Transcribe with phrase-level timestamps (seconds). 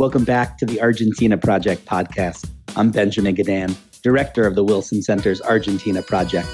[0.00, 2.48] Welcome back to the Argentina Project podcast.
[2.74, 6.48] I'm Benjamin Gedan, director of the Wilson Center's Argentina Project.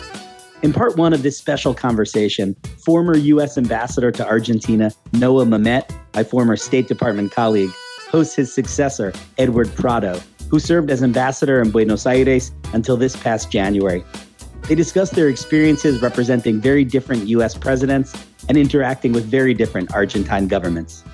[0.63, 3.57] In part one of this special conversation, former U.S.
[3.57, 7.71] Ambassador to Argentina, Noah Mamet, my former State Department colleague,
[8.11, 13.53] hosts his successor, Edward Prado, who served as ambassador in Buenos Aires until this past
[13.53, 14.03] January.
[14.63, 17.57] They discuss their experiences representing very different U.S.
[17.57, 18.13] presidents
[18.49, 21.05] and interacting with very different Argentine governments.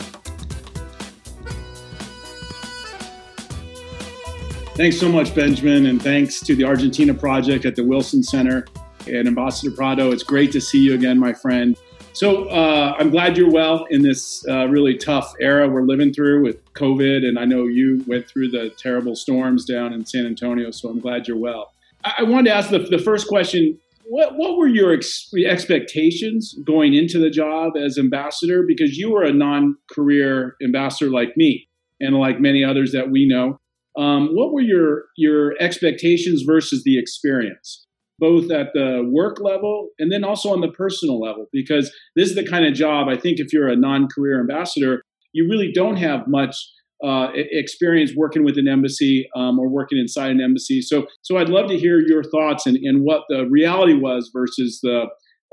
[4.82, 8.66] Thanks so much, Benjamin, and thanks to the Argentina Project at the Wilson Center
[9.06, 10.10] and Ambassador Prado.
[10.10, 11.76] It's great to see you again, my friend.
[12.14, 16.42] So uh, I'm glad you're well in this uh, really tough era we're living through
[16.42, 20.72] with COVID, and I know you went through the terrible storms down in San Antonio,
[20.72, 21.72] so I'm glad you're well.
[22.04, 26.56] I, I wanted to ask the, the first question what, what were your ex- expectations
[26.64, 28.64] going into the job as ambassador?
[28.66, 31.68] Because you were a non career ambassador like me
[32.00, 33.60] and like many others that we know.
[33.98, 37.86] Um, what were your your expectations versus the experience,
[38.18, 41.46] both at the work level and then also on the personal level?
[41.52, 45.48] Because this is the kind of job I think if you're a non-career ambassador, you
[45.48, 46.56] really don't have much
[47.04, 50.80] uh, experience working with an embassy um, or working inside an embassy.
[50.80, 54.78] So, so I'd love to hear your thoughts and, and what the reality was versus
[54.82, 55.06] the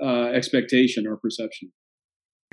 [0.04, 1.72] uh, expectation or perception.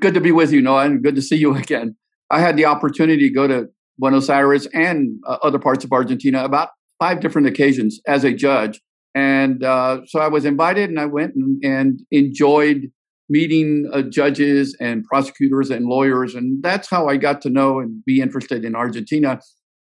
[0.00, 1.96] Good to be with you, Noah, and good to see you again.
[2.30, 6.44] I had the opportunity to go to Buenos Aires and uh, other parts of Argentina
[6.44, 8.80] about five different occasions as a judge.
[9.14, 12.90] And uh, so I was invited and I went and, and enjoyed
[13.28, 16.34] meeting uh, judges and prosecutors and lawyers.
[16.34, 19.40] And that's how I got to know and be interested in Argentina.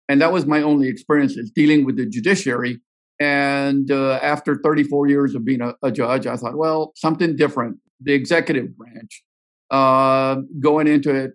[0.10, 2.80] And that was my only experience is dealing with the judiciary.
[3.20, 7.78] And uh, after 34 years of being a, a, judge, I thought, well, something different.
[8.02, 9.24] The executive branch,
[9.70, 11.32] uh, going into it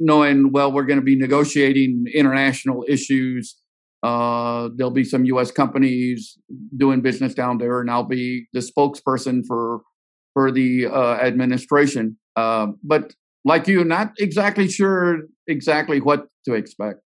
[0.00, 3.56] knowing, well, we're going to be negotiating international issues.
[4.02, 5.50] Uh, there'll be some U.S.
[5.50, 6.38] companies
[6.76, 9.82] doing business down there, and I'll be the spokesperson for
[10.32, 12.16] for the uh, administration.
[12.34, 13.14] Uh, but
[13.44, 17.00] like you, not exactly sure exactly what to expect.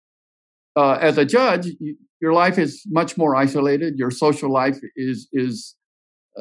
[0.77, 3.95] Uh, as a judge, you, your life is much more isolated.
[3.97, 5.75] Your social life is is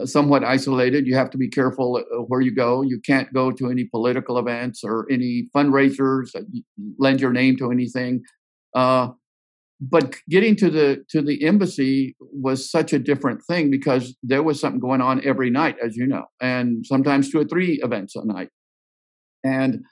[0.05, 1.07] somewhat isolated.
[1.07, 2.83] You have to be careful uh, where you go.
[2.83, 6.31] You can't go to any political events or any fundraisers,
[6.99, 8.23] lend your name to anything.
[8.75, 9.09] Uh,
[9.81, 14.61] but getting to the to the embassy was such a different thing because there was
[14.61, 18.25] something going on every night, as you know, and sometimes two or three events a
[18.25, 18.49] night.
[19.45, 19.85] And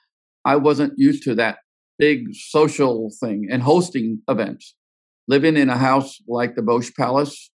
[0.44, 1.58] I wasn't used to that
[1.98, 4.74] big social thing and hosting events.
[5.28, 7.51] Living in a house like the Bosch Palace,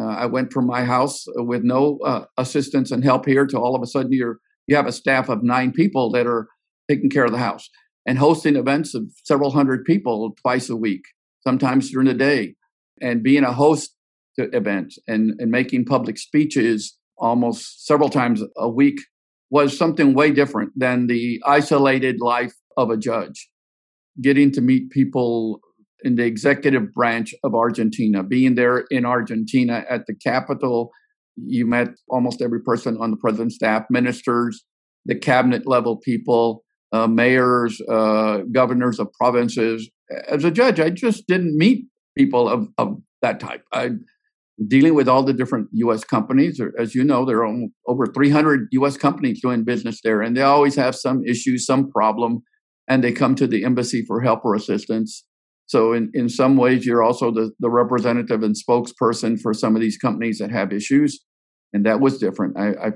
[0.00, 3.74] uh, I went from my house with no uh, assistance and help here to all
[3.74, 6.46] of a sudden you're you have a staff of nine people that are
[6.88, 7.70] taking care of the house
[8.06, 11.02] and hosting events of several hundred people twice a week,
[11.40, 12.54] sometimes during the day,
[13.02, 13.94] and being a host
[14.38, 18.98] to events and, and making public speeches almost several times a week
[19.50, 23.48] was something way different than the isolated life of a judge.
[24.20, 25.60] Getting to meet people
[26.02, 28.22] in the executive branch of Argentina.
[28.22, 30.90] Being there in Argentina at the capital,
[31.36, 34.64] you met almost every person on the president's staff, ministers,
[35.06, 39.88] the cabinet level people, uh, mayors, uh, governors of provinces.
[40.28, 41.86] As a judge, I just didn't meet
[42.16, 43.62] people of, of that type.
[43.72, 43.90] I
[44.66, 46.02] dealing with all the different U.S.
[46.02, 46.60] companies.
[46.78, 48.96] As you know, there are over 300 U.S.
[48.96, 52.40] companies doing business there, and they always have some issue, some problem,
[52.88, 55.24] and they come to the embassy for help or assistance.
[55.68, 59.82] So in, in some ways, you're also the, the representative and spokesperson for some of
[59.82, 61.20] these companies that have issues.
[61.72, 62.58] And that was different.
[62.58, 62.90] I, I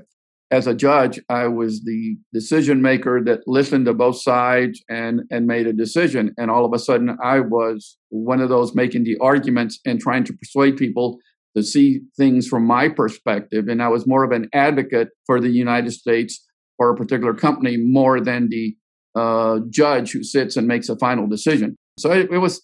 [0.49, 5.47] as a judge, I was the decision maker that listened to both sides and and
[5.47, 6.33] made a decision.
[6.37, 10.23] And all of a sudden, I was one of those making the arguments and trying
[10.25, 11.17] to persuade people
[11.55, 13.67] to see things from my perspective.
[13.67, 16.43] And I was more of an advocate for the United States
[16.79, 18.75] or a particular company more than the
[19.15, 21.77] uh, judge who sits and makes a final decision.
[21.99, 22.63] So it, it was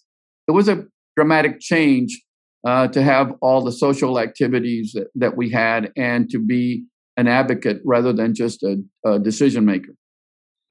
[0.50, 0.84] it was a
[1.16, 2.20] dramatic change
[2.66, 6.84] uh, to have all the social activities that, that we had and to be
[7.16, 8.76] an advocate rather than just a,
[9.06, 9.94] a decision maker.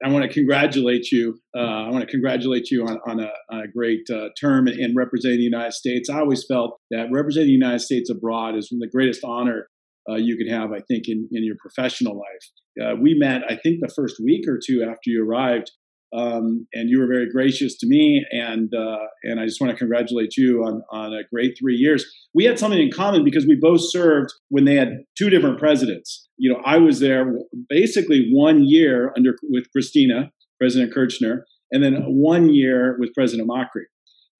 [0.03, 1.37] I want to congratulate you.
[1.55, 4.79] Uh, I want to congratulate you on, on, a, on a, great uh, term in,
[4.79, 6.09] in, representing the United States.
[6.09, 9.67] I always felt that representing the United States abroad is the greatest honor
[10.09, 12.85] uh, you can have, I think, in, in your professional life.
[12.85, 15.71] Uh, we met, I think, the first week or two after you arrived
[16.11, 19.77] um, and you were very gracious to me, and uh, and I just want to
[19.77, 22.05] congratulate you on on a great three years.
[22.33, 26.27] We had something in common because we both served when they had two different presidents.
[26.37, 27.31] You know, I was there
[27.69, 33.85] basically one year under with Cristina, President Kirchner, and then one year with President Macri.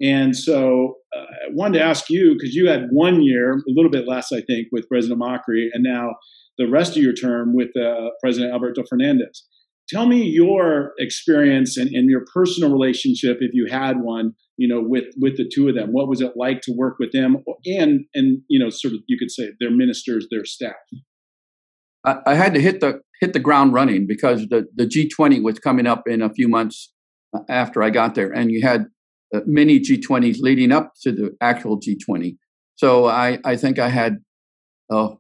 [0.02, 3.92] And so uh, I wanted to ask you because you had one year, a little
[3.92, 6.16] bit less, I think, with President Macri, and now
[6.58, 9.46] the rest of your term with uh, President Alberto Fernandez.
[9.90, 14.82] Tell me your experience and, and, your personal relationship, if you had one, you know,
[14.82, 15.90] with with the two of them.
[15.92, 19.18] What was it like to work with them, and and you know, sort of you
[19.18, 20.76] could say their ministers, their staff.
[22.06, 25.58] I, I had to hit the hit the ground running because the the G20 was
[25.58, 26.94] coming up in a few months
[27.36, 28.86] uh, after I got there, and you had
[29.34, 32.38] uh, many G20s leading up to the actual G20.
[32.76, 34.18] So I I think I had
[34.92, 35.16] uh,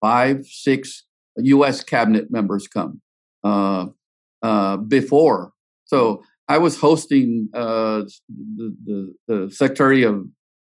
[0.00, 1.04] five six
[1.36, 1.84] U.S.
[1.84, 3.02] cabinet members come.
[3.44, 3.86] Uh,
[4.42, 5.52] uh, before.
[5.84, 10.26] So I was hosting uh, the, the, the, Secretary of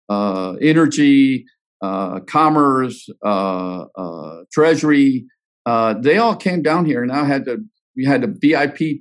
[0.09, 1.45] uh, Energy,
[1.81, 3.85] uh, Commerce, uh,
[4.51, 5.25] Treasury.
[5.65, 7.57] they all came down here, and I had to.
[7.95, 8.99] We had a VIP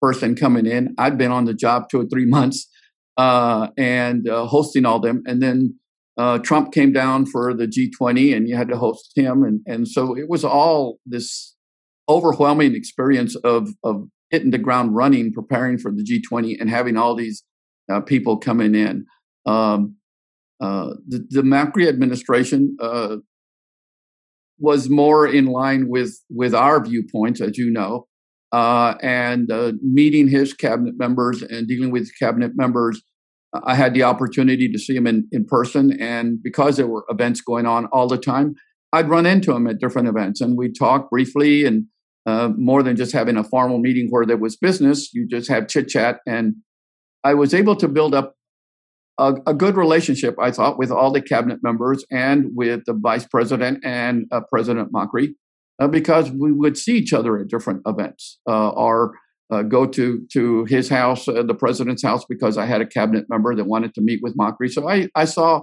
[0.00, 0.94] person coming in.
[0.98, 2.68] I'd been on the job two or three months
[3.16, 5.78] and hosting all them, and then
[6.18, 9.42] uh, Trump came down for the G20 and you had to host him.
[9.42, 11.54] And, and so it was all this
[12.08, 17.14] overwhelming experience of of hitting the ground running, preparing for the G20, and having all
[17.14, 17.44] these
[17.90, 19.06] uh, people coming in.
[19.46, 19.96] Um,
[20.60, 23.16] uh, the, the, Macri administration uh,
[24.58, 28.06] was more in line with with our viewpoints, as you know,
[28.52, 33.02] uh, and uh, meeting his cabinet members and dealing with cabinet members.
[33.64, 37.40] I had the opportunity to see him in, in person, and because there were events
[37.40, 38.54] going on all the time,
[38.92, 41.86] I'd run into him at different events, and we'd talk briefly and
[42.26, 45.14] uh, more than just having a formal meeting where there was business.
[45.14, 46.18] You just have chit chat.
[46.26, 46.56] And
[47.22, 48.34] I was able to build up
[49.18, 53.26] a, a, good relationship, I thought, with all the cabinet members and with the vice
[53.26, 55.34] president and uh, President Macri,
[55.80, 59.14] uh, because we would see each other at different events uh, or
[59.50, 63.54] uh, go to, to his house, the president's house, because I had a cabinet member
[63.54, 64.70] that wanted to meet with Macri.
[64.70, 65.62] So I, I saw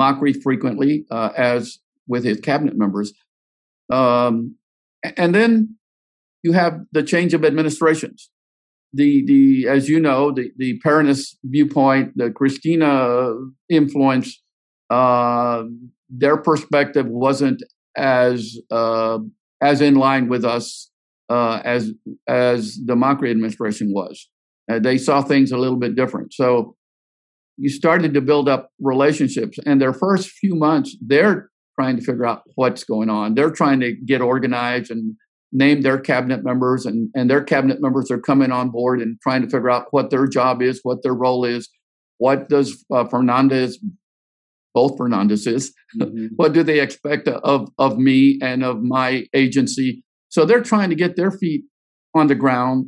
[0.00, 3.12] Macri frequently as with his cabinet members.
[3.92, 4.54] Um,
[5.16, 5.76] and then
[6.44, 8.30] you have the change of administrations.
[8.92, 13.34] The the as you know the the Peronist viewpoint, the Cristina
[13.68, 14.40] influence,
[14.90, 15.64] uh,
[16.08, 17.64] their perspective wasn't
[17.96, 19.18] as uh,
[19.60, 20.90] as in line with us
[21.28, 21.92] uh, as
[22.28, 24.28] as the Macri administration was.
[24.70, 26.32] Uh, they saw things a little bit different.
[26.32, 26.76] So
[27.56, 32.26] you started to build up relationships, and their first few months, they're trying to figure
[32.26, 33.34] out what's going on.
[33.34, 35.16] They're trying to get organized and
[35.54, 39.40] name their cabinet members and, and their cabinet members are coming on board and trying
[39.40, 41.70] to figure out what their job is, what their role is,
[42.18, 43.78] what does uh, Fernandez,
[44.74, 46.26] both Fernandezes, mm-hmm.
[46.36, 50.02] what do they expect of, of me and of my agency?
[50.28, 51.62] So they're trying to get their feet
[52.14, 52.86] on the ground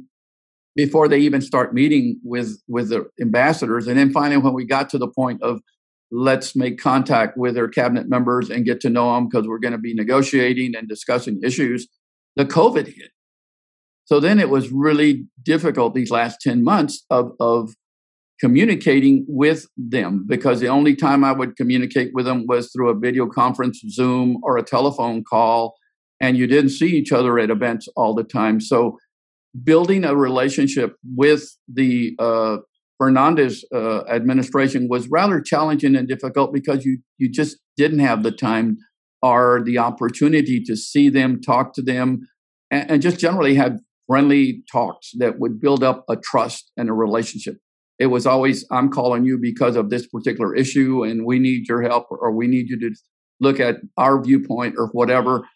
[0.75, 3.87] before they even start meeting with, with the ambassadors.
[3.87, 5.61] And then finally, when we got to the point of
[6.11, 9.73] let's make contact with their cabinet members and get to know them because we're going
[9.73, 11.89] to be negotiating and discussing issues
[12.37, 13.11] the COVID hit.
[14.05, 17.71] So then it was really difficult these last 10 months of, of
[18.39, 22.99] communicating with them because the only time I would communicate with them was through a
[22.99, 25.75] video conference, Zoom, or a telephone call.
[26.21, 28.61] And you didn't see each other at events all the time.
[28.61, 28.99] So
[29.65, 32.59] building a relationship with the uh,
[32.99, 38.33] Fernandez uh, administration was rather challenging and difficult because you you just didn't have the
[38.33, 38.79] time
[39.27, 42.29] are the opportunity to see them, talk to them,
[42.71, 46.93] and, and just generally have friendly talks that would build up a trust and a
[46.93, 47.57] relationship.
[47.99, 51.83] It was always, I'm calling you because of this particular issue and we need your
[51.83, 52.91] help or we need you to
[53.41, 55.49] look at our viewpoint or whatever.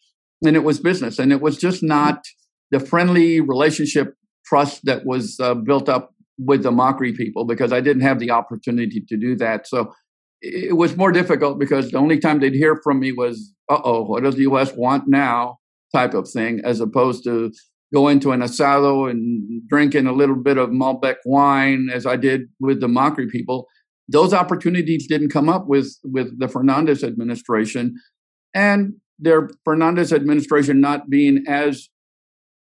[0.44, 1.18] And it was business.
[1.18, 2.24] And it was just not
[2.70, 4.14] the friendly relationship
[4.46, 8.30] trust that was uh, built up with the Macri people because I didn't have the
[8.30, 9.68] opportunity to do that.
[9.68, 9.92] So
[10.42, 14.02] it was more difficult because the only time they'd hear from me was, uh oh,
[14.04, 15.60] what does the US want now?
[15.92, 17.52] type of thing, as opposed to
[17.92, 22.42] going to an asado and drinking a little bit of Malbec wine, as I did
[22.60, 23.66] with the Macri people.
[24.08, 27.94] Those opportunities didn't come up with, with the Fernandez administration.
[28.54, 31.88] And their Fernandez administration not being as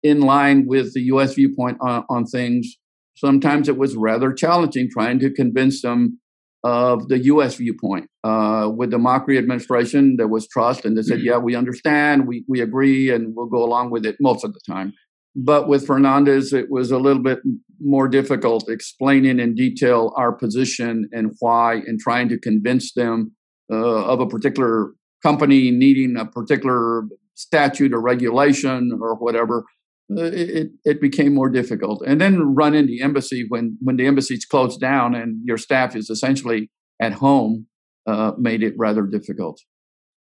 [0.02, 2.76] in line with the US viewpoint on, on things,
[3.14, 6.20] sometimes it was rather challenging trying to convince them
[6.64, 7.56] of the U.S.
[7.56, 8.08] viewpoint.
[8.24, 11.26] Uh, with the Macri administration, there was trust, and they said, mm-hmm.
[11.26, 14.60] "Yeah, we understand, we we agree, and we'll go along with it most of the
[14.66, 14.94] time."
[15.36, 17.40] But with Fernandez, it was a little bit
[17.80, 23.32] more difficult explaining in detail our position and why, and trying to convince them
[23.70, 24.92] uh, of a particular
[25.22, 27.04] company needing a particular
[27.34, 29.64] statute or regulation or whatever.
[30.10, 32.02] Uh, it, it became more difficult.
[32.06, 36.10] And then running the embassy when, when the embassy's closed down and your staff is
[36.10, 36.70] essentially
[37.00, 37.66] at home
[38.06, 39.60] uh, made it rather difficult.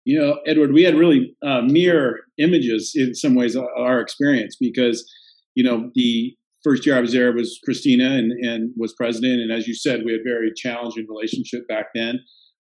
[0.04, 5.08] You know, Edward, we had really uh, mirror images in some ways our experience because,
[5.54, 9.40] you know, the first year I was there was Cristina and, and was president.
[9.40, 12.18] And as you said, we had very challenging relationship back then.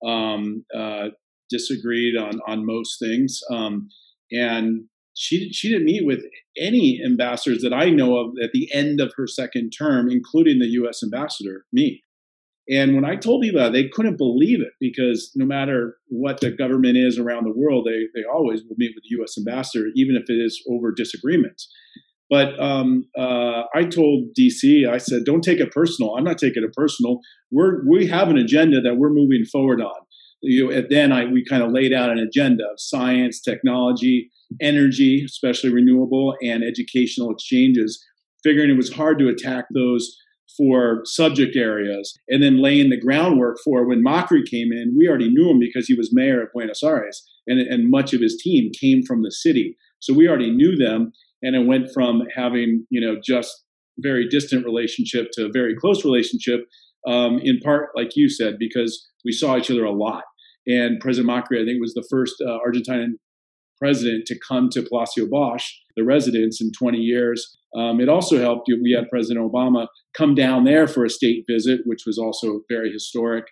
[0.04, 1.08] Um, uh,
[1.50, 3.40] disagreed on on most things.
[3.50, 3.88] Um,
[4.32, 6.24] and she she didn't meet with
[6.58, 10.66] any ambassadors that I know of at the end of her second term, including the
[10.66, 11.02] U.S.
[11.02, 12.02] ambassador, me.
[12.68, 16.50] And when I told people that, they couldn't believe it because no matter what the
[16.50, 19.36] government is around the world, they they always will meet with the U.S.
[19.38, 21.68] ambassador, even if it is over disagreements.
[22.30, 26.16] But um, uh, I told DC, I said, don't take it personal.
[26.16, 27.20] I'm not taking it personal.
[27.50, 30.00] We're we have an agenda that we're moving forward on.
[30.46, 35.24] You know, then I we kind of laid out an agenda of science, technology, energy,
[35.24, 38.04] especially renewable, and educational exchanges,
[38.42, 40.16] figuring it was hard to attack those
[40.56, 44.94] for subject areas and then laying the groundwork for when Macri came in.
[44.96, 48.20] We already knew him because he was mayor of Buenos Aires and, and much of
[48.20, 49.76] his team came from the city.
[50.00, 51.12] So we already knew them.
[51.42, 53.64] And it went from having, you know, just
[53.98, 56.66] very distant relationship to a very close relationship,
[57.06, 60.24] um, in part, like you said, because we saw each other a lot.
[60.66, 63.14] And President Macri, I think, was the first uh, Argentinian
[63.78, 65.64] president to come to Palacio Bosch,
[65.96, 67.56] the residence, in 20 years.
[67.76, 68.68] Um, it also helped.
[68.68, 72.90] We had President Obama come down there for a state visit, which was also very
[72.90, 73.44] historic.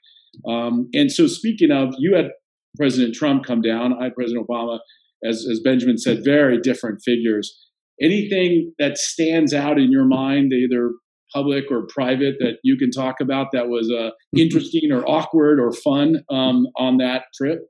[0.48, 2.30] Um, and so, speaking of, you had
[2.76, 3.94] President Trump come down.
[4.00, 4.78] I had President Obama,
[5.24, 7.54] as, as Benjamin said, very different figures.
[8.00, 10.92] Anything that stands out in your mind, either
[11.34, 15.72] public or private, that you can talk about that was uh, interesting or awkward or
[15.72, 17.60] fun um, on that trip?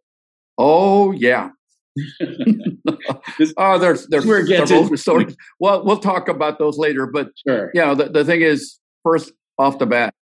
[0.59, 1.51] Oh yeah,
[3.57, 5.37] oh, there's there's where it gets stories.
[5.61, 7.07] Well, we'll talk about those later.
[7.07, 7.71] But sure.
[7.75, 10.15] you know, the, the thing is, first off the bat,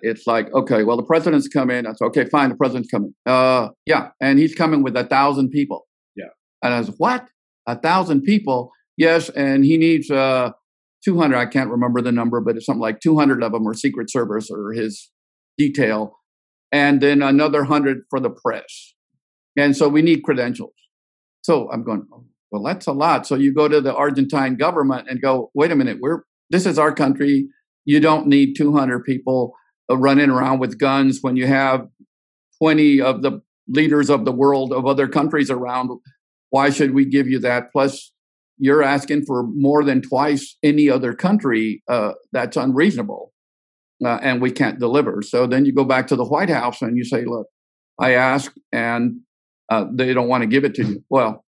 [0.00, 1.86] it's like, okay, well, the president's coming.
[1.86, 2.50] I said, okay, fine.
[2.50, 3.14] The president's coming.
[3.26, 5.86] Uh, yeah, and he's coming with a thousand people.
[6.16, 6.28] Yeah,
[6.62, 7.28] and I was what?
[7.66, 8.72] A thousand people?
[8.96, 10.50] Yes, and he needs uh,
[11.04, 11.38] two hundred.
[11.38, 14.10] I can't remember the number, but it's something like two hundred of them are Secret
[14.10, 15.10] Service or his
[15.56, 16.18] detail,
[16.72, 18.94] and then another hundred for the press.
[19.56, 20.74] And so we need credentials.
[21.42, 23.26] So I'm going, oh, well, that's a lot.
[23.26, 26.78] So you go to the Argentine government and go, wait a minute, we're this is
[26.78, 27.48] our country.
[27.84, 29.54] You don't need 200 people
[29.90, 31.86] uh, running around with guns when you have
[32.62, 35.90] 20 of the leaders of the world of other countries around.
[36.50, 37.70] Why should we give you that?
[37.72, 38.12] Plus,
[38.58, 41.82] you're asking for more than twice any other country.
[41.88, 43.32] Uh, that's unreasonable.
[44.04, 45.22] Uh, and we can't deliver.
[45.22, 47.48] So then you go back to the White House and you say, look,
[47.98, 49.20] I ask, and
[49.68, 51.04] uh, they don't want to give it to you.
[51.10, 51.44] Well,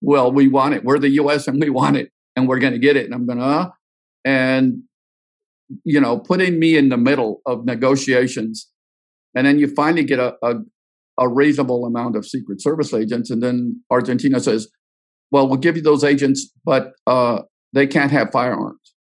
[0.00, 0.84] well, we want it.
[0.84, 1.46] We're the U.S.
[1.46, 3.06] and we want it, and we're going to get it.
[3.06, 3.70] And I'm going to, uh,
[4.24, 4.82] and
[5.84, 8.68] you know, putting me in the middle of negotiations,
[9.34, 10.54] and then you finally get a, a,
[11.18, 14.68] a reasonable amount of Secret Service agents, and then Argentina says,
[15.30, 17.42] "Well, we'll give you those agents, but uh,
[17.72, 18.94] they can't have firearms."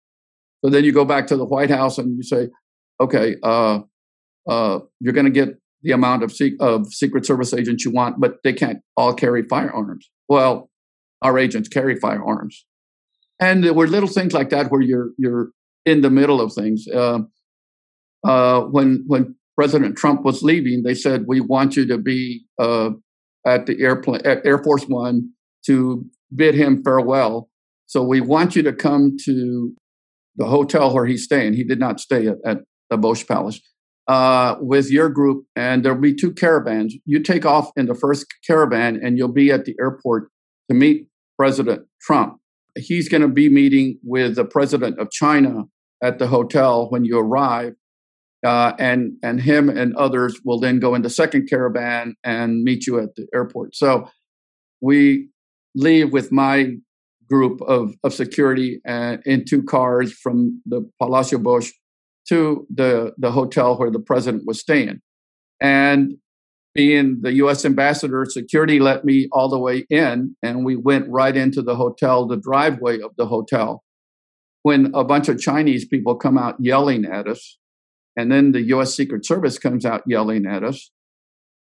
[0.63, 2.49] So then you go back to the White House and you say,
[2.99, 3.79] "Okay, uh,
[4.47, 8.37] uh you're going to get the amount of, of Secret Service agents you want, but
[8.43, 10.09] they can't all carry firearms.
[10.27, 10.71] Well,
[11.21, 12.65] our agents carry firearms,
[13.39, 15.51] and there were little things like that where you're you're
[15.85, 16.87] in the middle of things.
[16.87, 17.19] Uh,
[18.27, 22.89] uh, when when President Trump was leaving, they said we want you to be uh,
[23.45, 25.29] at the airplane Air Force One
[25.67, 27.49] to bid him farewell.
[27.87, 29.73] So we want you to come to
[30.35, 31.53] the hotel where he's staying.
[31.53, 33.61] He did not stay at, at the Bosch Palace
[34.07, 36.95] uh, with your group, and there'll be two caravans.
[37.05, 40.29] You take off in the first caravan, and you'll be at the airport
[40.69, 42.37] to meet President Trump.
[42.77, 45.63] He's going to be meeting with the president of China
[46.03, 47.73] at the hotel when you arrive,
[48.45, 52.85] uh, and and him and others will then go in the second caravan and meet
[52.85, 53.75] you at the airport.
[53.75, 54.09] So
[54.81, 55.29] we
[55.75, 56.75] leave with my
[57.29, 61.71] group of, of security uh, in two cars from the Palacio Bosch
[62.29, 65.01] to the, the hotel where the president was staying.
[65.59, 66.17] And
[66.73, 71.35] being the US ambassador, security let me all the way in, and we went right
[71.35, 73.83] into the hotel, the driveway of the hotel.
[74.63, 77.57] When a bunch of Chinese people come out yelling at us,
[78.17, 80.91] and then the US Secret Service comes out yelling at us.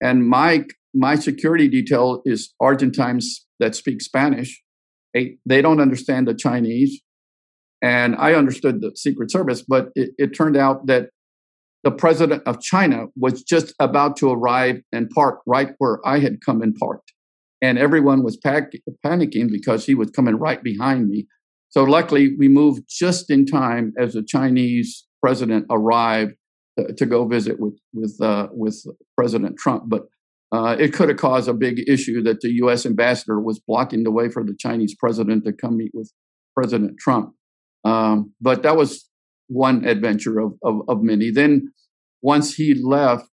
[0.01, 0.65] And my
[0.97, 4.63] my security detail is Argentines that speak Spanish.
[5.15, 7.01] They, don't understand the Chinese.
[7.83, 11.11] And I understood the Secret Service, but it, it turned out that
[11.85, 16.41] the president of China was just about to arrive and park right where I had
[16.45, 17.13] come and parked.
[17.63, 18.73] And everyone was pack-
[19.05, 21.27] panicking because he was coming right behind me.
[21.69, 26.35] So luckily, we moved just in time as the Chinese president arrived
[26.79, 28.85] to, to go visit with with uh, with
[29.17, 29.85] President Trump.
[29.87, 30.07] But
[30.53, 32.87] uh, it could have caused a big issue that the U.S.
[32.87, 36.13] ambassador was blocking the way for the Chinese president to come meet with
[36.55, 37.35] President Trump.
[37.85, 39.09] Um, but that was
[39.49, 41.31] one adventure of, of, of many.
[41.31, 41.73] Then
[42.23, 43.29] once he left,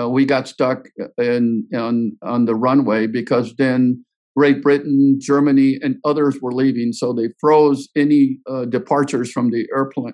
[0.00, 0.86] uh, we got stuck
[1.18, 4.04] in, on on the runway because then
[4.36, 9.66] Great Britain, Germany, and others were leaving, so they froze any uh, departures from the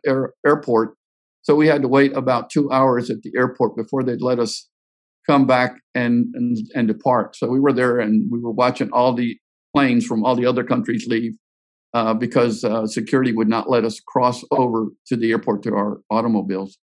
[0.06, 0.96] air, airport.
[1.42, 4.68] So we had to wait about two hours at the airport before they'd let us
[5.28, 7.36] come back and, and, and depart.
[7.36, 9.36] So we were there and we were watching all the
[9.74, 11.32] planes from all the other countries leave
[11.94, 16.00] uh, because uh, security would not let us cross over to the airport to our
[16.10, 16.78] automobiles.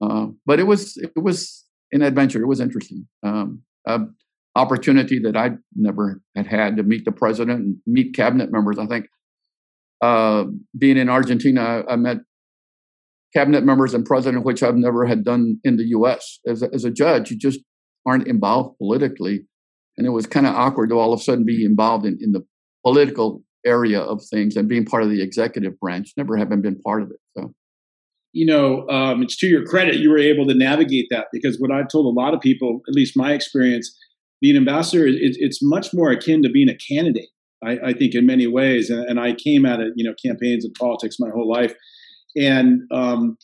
[0.00, 2.42] Uh, but it was it was an adventure.
[2.42, 3.06] It was interesting.
[3.22, 3.62] Um,
[4.56, 8.78] opportunity that I never had had to meet the president and meet cabinet members.
[8.78, 9.06] I think
[10.00, 10.44] uh,
[10.76, 12.18] being in Argentina, I met
[13.34, 16.40] cabinet members and president, which I've never had done in the U.S.
[16.46, 17.60] As a, as a judge, you just
[18.06, 19.44] aren't involved politically,
[19.96, 22.32] and it was kind of awkward to all of a sudden be involved in, in
[22.32, 22.44] the
[22.84, 26.12] political area of things and being part of the executive branch.
[26.16, 27.18] Never having been part of it.
[27.36, 27.52] So
[28.36, 31.70] you know, um, it's to your credit you were able to navigate that because what
[31.70, 33.96] I've told a lot of people, at least my experience,
[34.42, 37.30] being ambassador, it, it's much more akin to being a candidate.
[37.64, 40.66] I, I think in many ways, and, and, I came at it, you know, campaigns
[40.66, 41.72] and politics my whole life,
[42.36, 43.38] and um,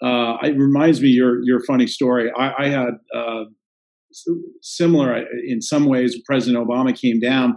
[0.00, 2.30] uh, it reminds me your your funny story.
[2.38, 3.44] I, I had uh,
[4.62, 6.20] similar in some ways.
[6.24, 7.56] President Obama came down,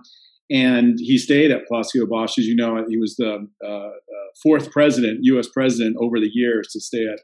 [0.50, 2.38] and he stayed at Palacio Bosch.
[2.38, 3.90] As you know, he was the uh, uh
[4.44, 5.48] fourth president, U.S.
[5.48, 7.20] president over the years to stay at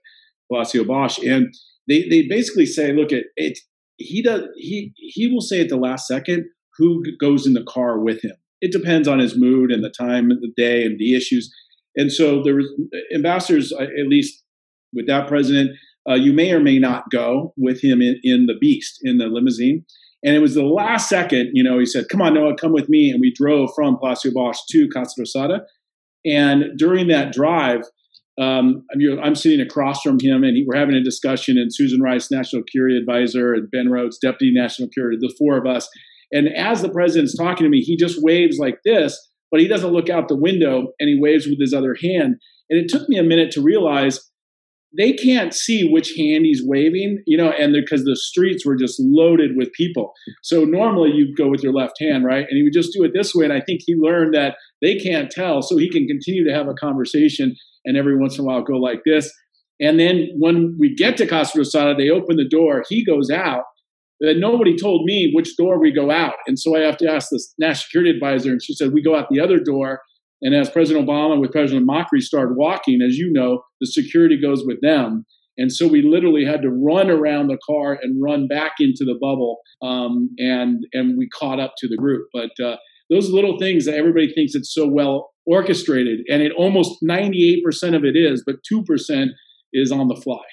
[0.52, 1.18] Palacio Bosch.
[1.20, 1.54] And
[1.88, 3.60] they, they basically say, look, at it,
[3.98, 6.46] he does he he will say at the last second
[6.78, 8.36] who goes in the car with him.
[8.62, 11.54] It depends on his mood and the time of the day and the issues.
[11.96, 12.68] And so there was
[13.14, 14.44] ambassadors, uh, at least
[14.94, 15.72] with that president,
[16.10, 19.28] uh, you may or may not go with him in, in the beast in the
[19.28, 19.86] limousine.
[20.24, 22.90] And it was the last second, you know, he said, "Come on, Noah, come with
[22.90, 25.62] me." And we drove from Palacio Bosch to Casa Rosada.
[26.26, 27.82] And during that drive,
[28.42, 31.58] um, I'm, I'm, sitting across from him, and he, we're having a discussion.
[31.58, 35.66] And Susan Rice, National Security Advisor, and Ben Rhodes, Deputy National Security, the four of
[35.66, 35.88] us.
[36.32, 39.18] And as the president's talking to me, he just waves like this,
[39.52, 42.36] but he doesn't look out the window, and he waves with his other hand.
[42.70, 44.20] And it took me a minute to realize
[44.98, 49.00] they can't see which hand he's waving, you know, and because the streets were just
[49.00, 50.14] loaded with people.
[50.44, 52.46] So normally you go with your left hand, right?
[52.50, 53.46] And he would just do it this way.
[53.46, 56.68] And I think he learned that they can't tell, so he can continue to have
[56.68, 57.56] a conversation
[57.86, 59.32] and every once in a while go like this.
[59.80, 63.64] And then when we get to Casa Rosada, they open the door, he goes out.
[64.22, 66.36] And nobody told me which door we go out.
[66.48, 69.18] And so I have to ask the national security advisor, and she said, We go
[69.18, 70.02] out the other door.
[70.42, 74.64] And as President Obama with President Macri started walking, as you know, the security goes
[74.66, 75.26] with them.
[75.58, 79.18] And so we literally had to run around the car and run back into the
[79.22, 82.28] bubble, um, and and we caught up to the group.
[82.34, 82.76] But uh,
[83.10, 87.64] those little things that everybody thinks it's so well orchestrated, and it almost ninety eight
[87.64, 89.32] percent of it is, but two percent
[89.72, 90.44] is on the fly.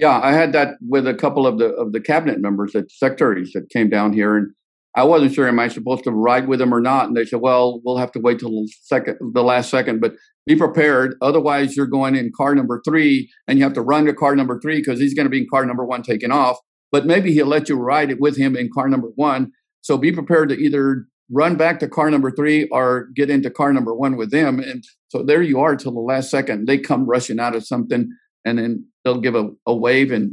[0.00, 3.52] Yeah, I had that with a couple of the of the cabinet members, that secretaries
[3.52, 4.48] that came down here, and
[4.96, 7.06] I wasn't sure am I supposed to ride with them or not.
[7.06, 10.14] And they said, well, we'll have to wait till the second, the last second, but
[10.46, 11.14] be prepared.
[11.22, 14.58] Otherwise, you're going in car number three, and you have to run to car number
[14.60, 16.58] three because he's going to be in car number one taking off.
[16.90, 19.52] But maybe he'll let you ride it with him in car number one.
[19.80, 23.72] So be prepared to either run back to car number three or get into car
[23.72, 24.58] number one with them.
[24.58, 26.66] And so there you are till the last second.
[26.66, 28.10] They come rushing out of something,
[28.44, 30.10] and then they'll give a, a wave.
[30.10, 30.32] And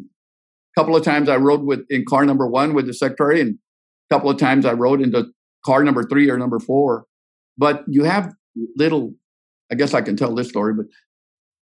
[0.75, 3.59] a couple of times I rode with in car number one with the secretary, and
[4.09, 5.25] couple of times I rode into
[5.65, 7.05] car number three or number four.
[7.57, 8.33] But you have
[8.75, 9.13] little,
[9.71, 10.85] I guess I can tell this story, but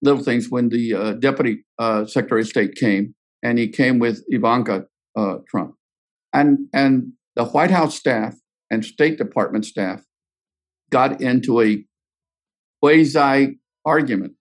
[0.01, 4.23] little things when the uh, deputy uh, secretary of state came and he came with
[4.27, 5.75] Ivanka uh, Trump.
[6.33, 8.35] And, and the White House staff
[8.69, 10.03] and State Department staff
[10.91, 11.83] got into a
[12.81, 14.33] quasi argument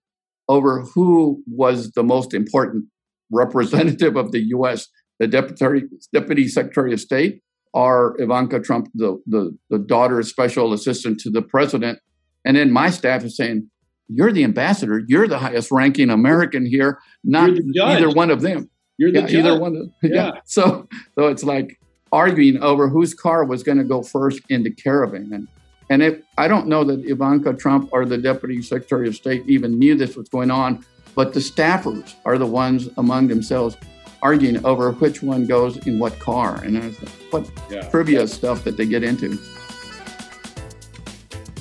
[0.47, 2.85] over who was the most important
[3.31, 4.87] representative of the U.S.
[5.19, 7.41] The deputy, deputy secretary of state
[7.75, 11.99] are Ivanka Trump, the, the, the daughter special assistant to the president.
[12.45, 13.69] And then my staff is saying,
[14.07, 15.03] You're the ambassador.
[15.07, 18.69] You're the highest ranking American here, not either one of them.
[18.97, 20.09] You're the yeah, either one of yeah.
[20.13, 20.31] yeah.
[20.45, 21.79] So so it's like
[22.11, 25.31] arguing over whose car was going to go first in the caravan.
[25.33, 25.47] And
[25.89, 29.77] and if I don't know that Ivanka Trump or the deputy secretary of state even
[29.77, 33.75] knew this was going on, but the staffers are the ones among themselves
[34.21, 36.93] arguing over which one goes in what car and
[37.31, 37.87] what yeah.
[37.89, 39.37] trivia stuff that they get into.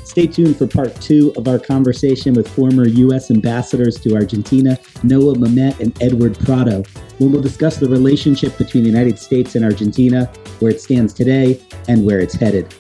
[0.05, 3.33] Stay tuned for part two of our conversation with former U.S.
[3.33, 6.85] ambassadors to Argentina, Noah Mamet and Edward Prado,
[7.19, 10.27] when we'll discuss the relationship between the United States and Argentina,
[10.61, 12.73] where it stands today, and where it's headed.